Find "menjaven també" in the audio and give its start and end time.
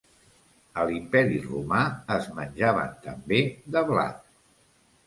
2.41-3.45